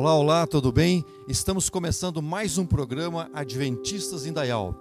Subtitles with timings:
[0.00, 1.04] Olá, olá, tudo bem?
[1.28, 4.74] Estamos começando mais um programa Adventistas em Dayal.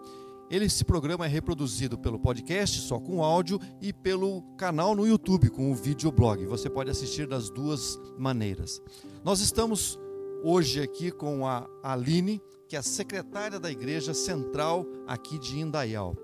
[0.50, 5.74] Esse programa é reproduzido pelo podcast, só com áudio, e pelo canal no YouTube, com
[5.74, 6.46] o videoblog.
[6.46, 8.82] Você pode assistir das duas maneiras.
[9.22, 10.00] Nós estamos
[10.42, 16.16] hoje aqui com a Aline, que é a secretária da Igreja Central aqui de Indaial.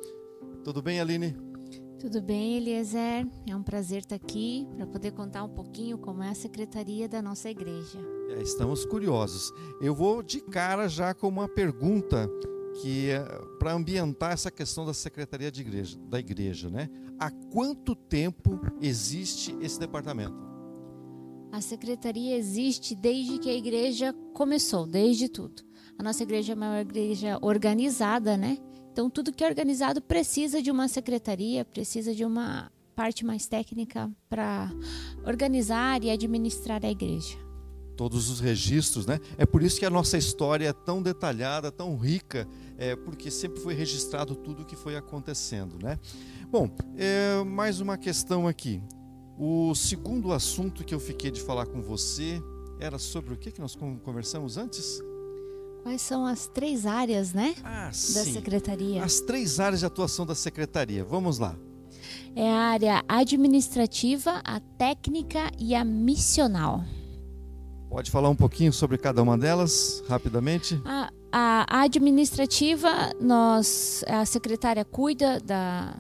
[0.64, 1.36] Tudo bem, Aline?
[2.00, 3.26] Tudo bem, Eliezer?
[3.48, 7.22] É um prazer estar aqui para poder contar um pouquinho como é a secretaria da
[7.22, 8.00] nossa igreja.
[8.30, 9.52] É, estamos curiosos.
[9.80, 12.30] Eu vou de cara já com uma pergunta
[12.82, 13.24] que é
[13.58, 16.90] para ambientar essa questão da secretaria de igreja, da igreja, né?
[17.18, 20.36] Há quanto tempo existe esse departamento?
[21.50, 25.64] A secretaria existe desde que a igreja começou, desde tudo.
[25.98, 28.58] A nossa igreja é uma igreja organizada, né?
[28.96, 34.10] Então, tudo que é organizado precisa de uma secretaria, precisa de uma parte mais técnica
[34.30, 34.72] para
[35.26, 37.38] organizar e administrar a igreja.
[37.98, 39.20] Todos os registros, né?
[39.38, 43.60] É por isso que a nossa história é tão detalhada, tão rica, é porque sempre
[43.60, 46.00] foi registrado tudo o que foi acontecendo, né?
[46.50, 48.82] Bom, é, mais uma questão aqui.
[49.38, 52.42] O segundo assunto que eu fiquei de falar com você
[52.80, 55.02] era sobre o que, que nós conversamos antes?
[55.86, 57.54] Quais são as três áreas, né?
[57.64, 58.34] Ah, da sim.
[58.34, 59.04] secretaria.
[59.04, 61.04] As três áreas de atuação da secretaria.
[61.04, 61.56] Vamos lá.
[62.36, 66.84] É a área administrativa, a técnica e a missional.
[67.88, 70.82] Pode falar um pouquinho sobre cada uma delas, rapidamente?
[70.84, 72.90] A, a administrativa,
[73.22, 75.98] nós, a secretária cuida da,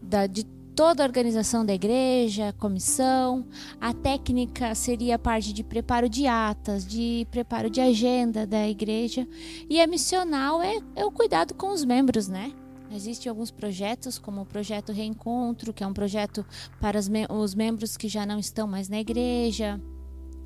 [0.00, 0.44] da, de
[0.76, 3.46] toda a organização da igreja, comissão.
[3.80, 9.26] A técnica seria a parte de preparo de atas, de preparo de agenda da igreja.
[9.70, 12.52] E a missional é, é o cuidado com os membros, né?
[12.92, 16.44] Existem alguns projetos, como o projeto Reencontro, que é um projeto
[16.78, 19.80] para os, me os membros que já não estão mais na igreja.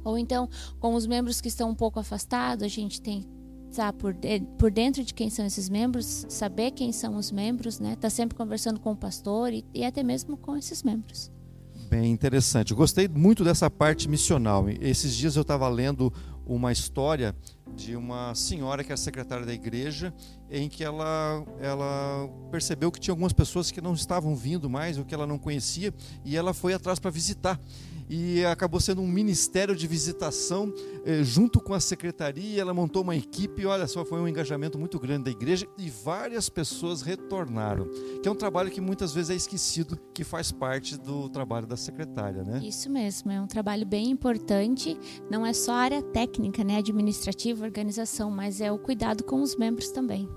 [0.04, 3.26] Ou então, com os membros que estão um pouco afastados, a gente tem
[3.70, 4.14] estar por,
[4.58, 7.96] por dentro de quem são esses membros, saber quem são os membros, né?
[7.96, 11.30] Tá sempre conversando com o pastor e, e até mesmo com esses membros.
[11.88, 12.74] Bem interessante.
[12.74, 14.68] Gostei muito dessa parte missional.
[14.68, 16.12] Esses dias eu estava lendo
[16.46, 17.34] uma história
[17.74, 20.12] de uma senhora que é secretária da igreja,
[20.50, 25.04] em que ela, ela percebeu que tinha algumas pessoas que não estavam vindo mais, ou
[25.04, 25.94] que ela não conhecia,
[26.24, 27.60] e ela foi atrás para visitar
[28.10, 30.74] e acabou sendo um ministério de visitação
[31.06, 32.60] eh, junto com a secretaria.
[32.60, 36.48] Ela montou uma equipe, olha só, foi um engajamento muito grande da igreja e várias
[36.48, 37.88] pessoas retornaram.
[38.20, 41.76] Que é um trabalho que muitas vezes é esquecido, que faz parte do trabalho da
[41.76, 42.60] secretária, né?
[42.64, 44.98] Isso mesmo, é um trabalho bem importante.
[45.30, 49.54] Não é só a área técnica, né, administrativa, organização, mas é o cuidado com os
[49.54, 50.28] membros também.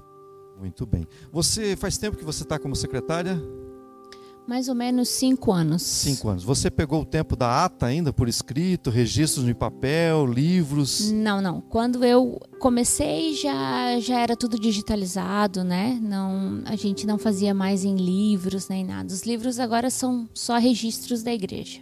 [0.59, 1.07] Muito bem.
[1.31, 3.41] Você faz tempo que você está como secretária?
[4.47, 5.81] Mais ou menos cinco anos.
[5.81, 6.43] Cinco anos.
[6.43, 11.11] Você pegou o tempo da ata ainda por escrito, registros em papel, livros?
[11.11, 11.61] Não, não.
[11.61, 15.97] Quando eu comecei já já era tudo digitalizado, né?
[16.01, 19.13] Não, a gente não fazia mais em livros nem nada.
[19.13, 21.79] Os livros agora são só registros da igreja.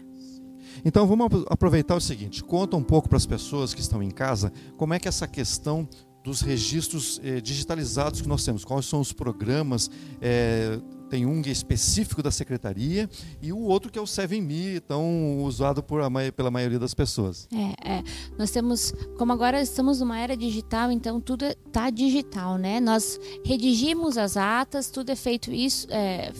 [0.86, 4.52] Então vamos aproveitar o seguinte, conta um pouco para as pessoas que estão em casa
[4.78, 5.88] como é que essa questão
[6.24, 9.90] dos registros eh, digitalizados que nós temos, quais são os programas
[10.22, 10.80] eh,
[11.12, 13.10] tem um específico da secretaria
[13.42, 16.02] e o outro que é o 7Me, tão usado por,
[16.34, 17.50] pela maioria das pessoas.
[17.54, 18.04] É, é,
[18.38, 22.80] nós temos, como agora estamos numa era digital, então tudo está digital, né?
[22.80, 26.32] Nós redigimos as atas, tudo é feito isso, é,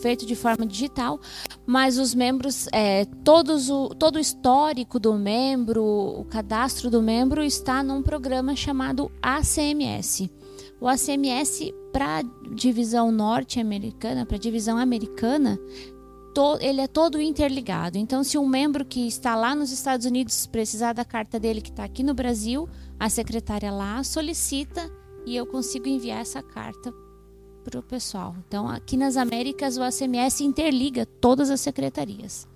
[0.00, 1.20] feito de forma digital,
[1.66, 7.42] mas os membros, é, todos o, todo o histórico do membro, o cadastro do membro
[7.42, 10.30] está num programa chamado ACMS.
[10.80, 12.22] O ACMS para
[12.54, 15.58] divisão norte-americana, para divisão americana,
[16.60, 17.96] ele é todo interligado.
[17.96, 21.70] Então, se um membro que está lá nos Estados Unidos precisar da carta dele que
[21.70, 22.68] está aqui no Brasil,
[23.00, 24.90] a secretária lá solicita
[25.24, 26.92] e eu consigo enviar essa carta
[27.64, 28.36] para o pessoal.
[28.46, 32.46] Então, aqui nas Américas, o ACMS interliga todas as secretarias.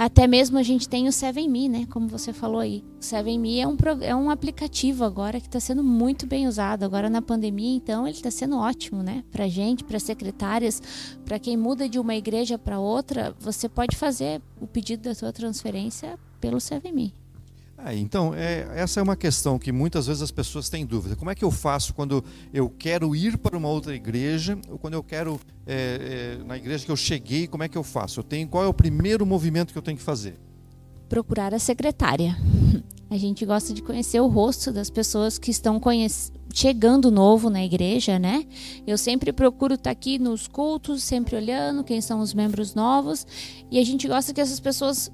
[0.00, 1.84] Até mesmo a gente tem o 7Me, né?
[1.90, 2.84] Como você falou aí.
[2.98, 6.84] O 7Me é um, é um aplicativo agora que está sendo muito bem usado.
[6.84, 9.24] Agora na pandemia, então, ele está sendo ótimo, né?
[9.32, 10.80] Para gente, para secretárias,
[11.24, 15.32] para quem muda de uma igreja para outra, você pode fazer o pedido da sua
[15.32, 17.12] transferência pelo 7Me.
[17.80, 21.14] Ah, então, é, essa é uma questão que muitas vezes as pessoas têm dúvida.
[21.14, 24.94] Como é que eu faço quando eu quero ir para uma outra igreja, ou quando
[24.94, 28.18] eu quero, é, é, na igreja que eu cheguei, como é que eu faço?
[28.18, 30.36] Eu tenho, qual é o primeiro movimento que eu tenho que fazer?
[31.08, 32.36] Procurar a secretária.
[33.08, 35.80] A gente gosta de conhecer o rosto das pessoas que estão
[36.52, 38.44] chegando novo na igreja, né?
[38.86, 43.26] Eu sempre procuro estar aqui nos cultos, sempre olhando quem são os membros novos,
[43.70, 45.10] e a gente gosta que essas pessoas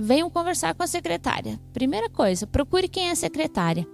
[0.00, 1.60] venham conversar com a secretária.
[1.72, 3.86] Primeira coisa, procure quem é a secretária,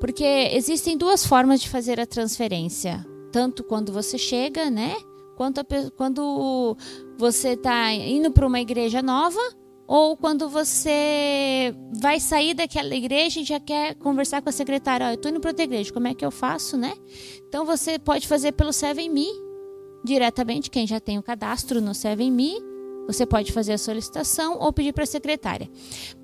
[0.00, 4.96] porque existem duas formas de fazer a transferência, tanto quando você chega, né,
[5.36, 5.64] quanto a,
[5.96, 6.76] quando
[7.18, 9.40] você está indo para uma igreja nova
[9.86, 15.10] ou quando você vai sair daquela igreja e já quer conversar com a secretária, oh,
[15.10, 16.94] eu estou indo para outra igreja, como é que eu faço, né?
[17.48, 19.26] Então você pode fazer pelo 7Me
[20.04, 22.69] diretamente, quem já tem o cadastro no 7Me,
[23.06, 25.70] você pode fazer a solicitação ou pedir para a secretária.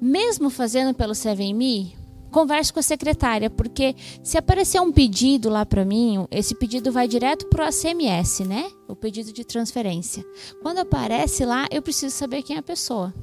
[0.01, 1.95] Mesmo fazendo pelo 7Me,
[2.31, 7.09] converse com a secretária, porque se aparecer um pedido lá para mim, esse pedido vai
[7.09, 8.71] direto para o ACMS, né?
[8.87, 10.25] O pedido de transferência.
[10.63, 13.15] Quando aparece lá, eu preciso saber quem é a pessoa.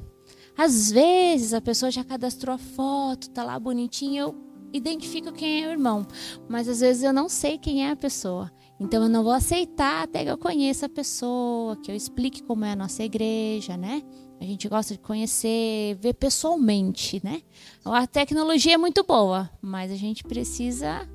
[0.56, 4.34] Às vezes a pessoa já cadastrou a foto, tá lá bonitinho, eu
[4.72, 6.06] identifico quem é o irmão,
[6.48, 8.50] mas às vezes eu não sei quem é a pessoa.
[8.78, 12.64] Então eu não vou aceitar até que eu conheça a pessoa, que eu explique como
[12.64, 14.02] é a nossa igreja, né?
[14.40, 17.40] A gente gosta de conhecer, ver pessoalmente, né?
[17.84, 21.08] A tecnologia é muito boa, mas a gente precisa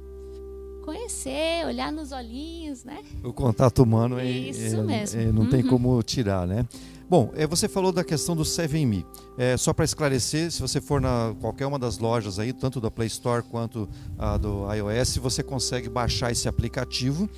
[0.84, 3.04] conhecer, olhar nos olhinhos, né?
[3.24, 5.22] O contato humano é, Isso é, mesmo.
[5.22, 5.50] É, não uhum.
[5.50, 6.66] tem como tirar, né?
[7.10, 9.06] Bom, é, você falou da questão do 7Me.
[9.38, 12.90] É, só para esclarecer, se você for na qualquer uma das lojas aí, tanto da
[12.90, 13.90] Play Store quanto
[14.40, 17.30] do iOS, você consegue baixar esse aplicativo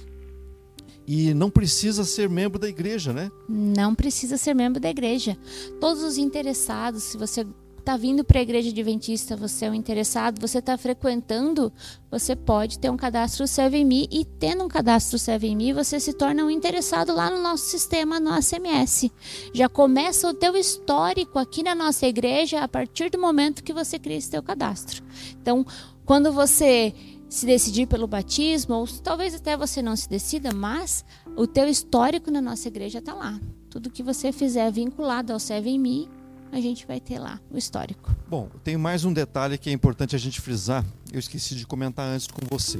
[1.07, 3.31] e não precisa ser membro da igreja, né?
[3.47, 5.37] Não precisa ser membro da igreja.
[5.79, 7.45] Todos os interessados, se você
[7.81, 11.73] está vindo para a igreja adventista, você é um interessado, você está frequentando,
[12.09, 16.49] você pode ter um cadastro 7Me e tendo um cadastro 7Me, você se torna um
[16.49, 19.11] interessado lá no nosso sistema, no ACMS.
[19.53, 23.97] Já começa o teu histórico aqui na nossa igreja a partir do momento que você
[23.97, 25.03] cria esse teu cadastro.
[25.41, 25.65] Então,
[26.05, 26.93] quando você
[27.31, 31.05] se decidir pelo batismo, ou talvez até você não se decida, mas
[31.37, 33.39] o teu histórico na nossa igreja está lá.
[33.69, 36.09] Tudo que você fizer vinculado ao 7Me,
[36.51, 38.13] a gente vai ter lá o histórico.
[38.27, 40.85] Bom, tem mais um detalhe que é importante a gente frisar.
[41.09, 42.79] Eu esqueci de comentar antes com você.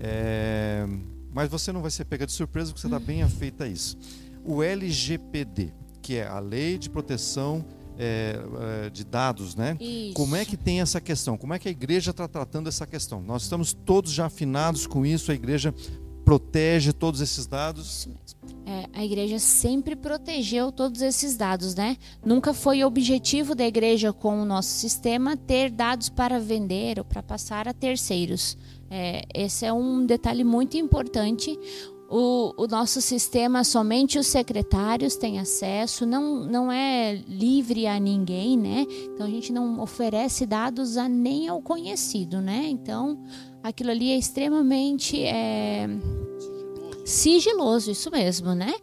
[0.00, 0.86] É...
[1.30, 3.98] Mas você não vai ser pega de surpresa porque você está bem afeita a isso.
[4.42, 7.62] O LGPD, que é a Lei de Proteção
[8.00, 9.76] é, é, de Dados, né?
[9.78, 10.14] Isso.
[10.14, 11.36] Como é que tem essa questão?
[11.36, 13.20] Como é que a igreja está tratando essa questão?
[13.20, 15.74] Nós estamos todos já afinados com isso, a igreja
[16.24, 18.08] protege todos esses dados?
[18.64, 21.96] É, a igreja sempre protegeu todos esses dados, né?
[22.24, 27.22] Nunca foi objetivo da igreja com o nosso sistema ter dados para vender ou para
[27.22, 28.56] passar a terceiros.
[28.90, 31.58] É, esse é um detalhe muito importante.
[32.12, 38.58] O, o, nosso sistema, somente os secretários têm acesso, não, não é livre a ninguém,
[38.58, 38.84] né?
[39.14, 42.66] Então a gente não oferece dados a nem ao conhecido, né?
[42.68, 43.16] Então
[43.62, 45.86] aquilo ali é extremamente é,
[47.04, 48.74] sigiloso, isso mesmo, né?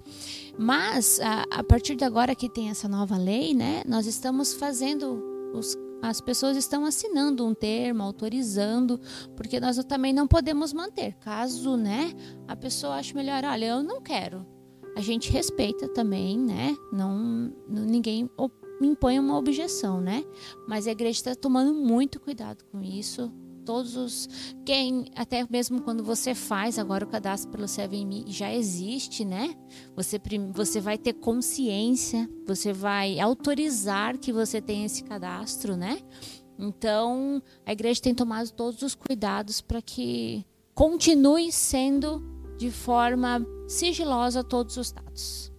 [0.57, 5.21] Mas a, a, partir de agora que tem essa nova lei, né, nós estamos fazendo
[5.53, 8.99] os, as pessoas estão assinando um termo, autorizando,
[9.35, 11.13] porque nós também não podemos manter.
[11.15, 12.13] Caso, né,
[12.47, 14.45] a pessoa ache melhor, olha, eu não quero.
[14.95, 16.75] A gente respeita também, né?
[16.91, 18.29] Não, ninguém
[18.81, 20.23] impõe uma objeção, né?
[20.67, 23.31] Mas a igreja está tomando muito cuidado com isso
[23.67, 24.29] todos os
[24.65, 29.53] quem até mesmo quando você faz agora o cadastro pelo CVMI já existe, né?
[29.93, 30.17] Você
[30.53, 35.99] você vai ter consciência, você vai autorizar que você tenha esse cadastro, né?
[36.57, 42.23] Então, a igreja tem tomado todos os cuidados para que continue sendo
[42.57, 45.51] de forma sigilosa todos os dados.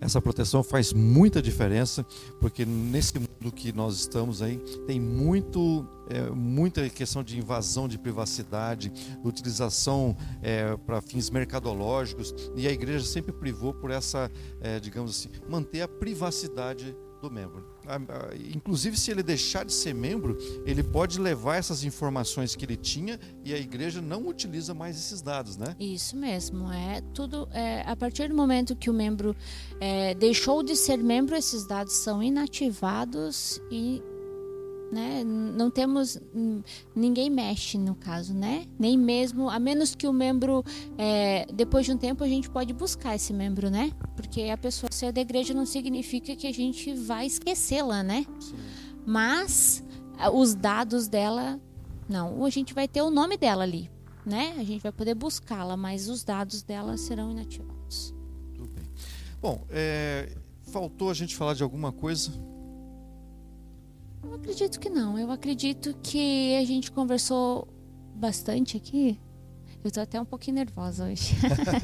[0.00, 2.04] Essa proteção faz muita diferença,
[2.40, 7.98] porque nesse mundo que nós estamos aí, tem muito, é, muita questão de invasão de
[7.98, 8.90] privacidade,
[9.22, 14.30] utilização é, para fins mercadológicos, e a igreja sempre privou por essa,
[14.62, 17.64] é, digamos assim, manter a privacidade do membro.
[18.54, 23.18] Inclusive, se ele deixar de ser membro, ele pode levar essas informações que ele tinha
[23.44, 25.76] e a igreja não utiliza mais esses dados, né?
[25.78, 26.70] Isso mesmo.
[26.72, 27.48] É tudo.
[27.52, 29.34] É, a partir do momento que o membro
[29.80, 34.02] é, deixou de ser membro, esses dados são inativados e
[34.90, 35.22] né?
[35.24, 36.18] Não temos
[36.94, 38.66] ninguém mexe no caso, né?
[38.78, 40.64] Nem mesmo, a menos que o membro
[40.98, 43.92] é, depois de um tempo a gente pode buscar esse membro, né?
[44.16, 48.26] Porque a pessoa ser da igreja não significa que a gente vai esquecê-la, né?
[48.40, 48.56] Sim.
[49.06, 49.82] Mas
[50.32, 51.60] os dados dela,
[52.08, 53.90] não, a gente vai ter o nome dela ali,
[54.26, 54.54] né?
[54.58, 58.14] A gente vai poder buscá-la, mas os dados dela serão inativados.
[58.54, 58.84] Tudo bem.
[59.40, 60.28] Bom, é,
[60.62, 62.32] faltou a gente falar de alguma coisa
[64.30, 65.18] eu acredito que não.
[65.18, 67.66] Eu acredito que a gente conversou
[68.14, 69.18] bastante aqui.
[69.82, 71.34] Eu estou até um pouquinho nervosa hoje.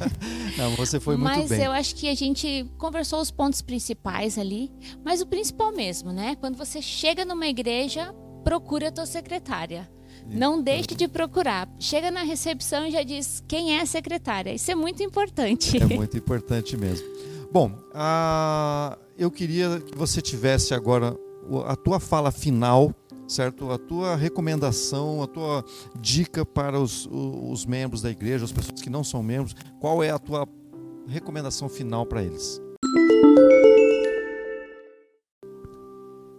[0.59, 1.59] Não, você foi muito mas bem.
[1.59, 4.71] Mas eu acho que a gente conversou os pontos principais ali,
[5.03, 6.37] mas o principal mesmo, né?
[6.37, 9.91] Quando você chega numa igreja, procura a tua secretária.
[10.29, 11.69] Não deixe de procurar.
[11.79, 14.53] Chega na recepção e já diz quem é a secretária.
[14.53, 15.83] Isso é muito importante.
[15.83, 17.07] É muito importante mesmo.
[17.51, 18.99] Bom, a...
[19.17, 21.17] eu queria que você tivesse agora
[21.67, 22.95] a tua fala final,
[23.29, 23.71] certo?
[23.71, 25.65] A tua recomendação, a tua
[26.01, 29.55] dica para os, os membros da igreja, as pessoas que não são membros.
[29.81, 30.49] Qual é a tua
[31.07, 32.61] recomendação final para eles?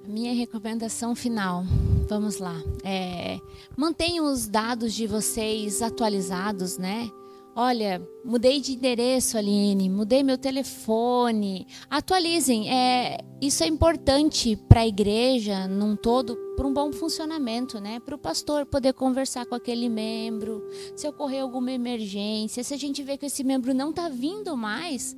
[0.08, 1.64] Minha recomendação final,
[2.10, 2.56] vamos lá.
[2.84, 3.40] É,
[3.76, 7.12] mantenham os dados de vocês atualizados, né?
[7.60, 11.66] Olha, mudei de endereço, Aline, mudei meu telefone.
[11.90, 12.72] Atualizem.
[12.72, 18.00] É, isso é importante para a igreja num todo, para um bom funcionamento, né?
[18.00, 23.02] Para o pastor poder conversar com aquele membro, se ocorrer alguma emergência, se a gente
[23.02, 25.18] vê que esse membro não está vindo mais,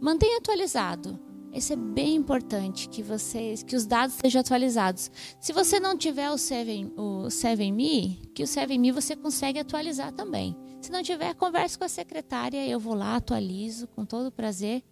[0.00, 1.20] mantenha atualizado.
[1.52, 5.10] Isso é bem importante que vocês, que os dados sejam atualizados.
[5.38, 10.56] Se você não tiver o 7, o 7Me, que o 7Me você consegue atualizar também.
[10.84, 14.82] Se não tiver, converse com a secretária, eu vou lá, atualizo com todo prazer.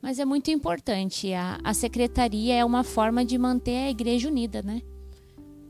[0.00, 1.32] Mas é muito importante.
[1.34, 4.80] A, a secretaria é uma forma de manter a igreja unida, né?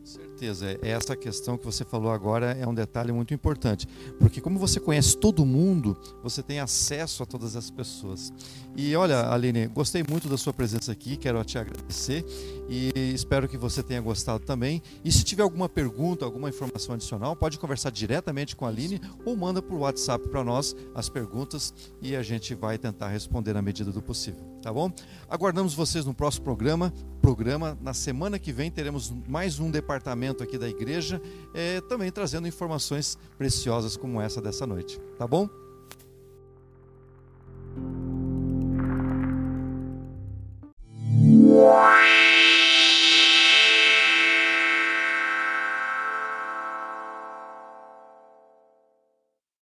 [0.04, 0.31] certeza.
[0.42, 3.86] É, essa questão que você falou agora é um detalhe muito importante.
[4.18, 8.32] Porque como você conhece todo mundo, você tem acesso a todas as pessoas.
[8.76, 12.24] E olha, Aline, gostei muito da sua presença aqui, quero te agradecer
[12.68, 14.82] e espero que você tenha gostado também.
[15.04, 19.36] E se tiver alguma pergunta, alguma informação adicional, pode conversar diretamente com a Aline ou
[19.36, 23.92] manda por WhatsApp para nós as perguntas e a gente vai tentar responder na medida
[23.92, 24.90] do possível, tá bom?
[25.28, 26.92] Aguardamos vocês no próximo programa.
[27.20, 31.20] Programa na semana que vem teremos mais um departamento momento aqui da igreja,
[31.54, 34.98] é, também trazendo informações preciosas como essa dessa noite.
[35.18, 35.48] Tá bom?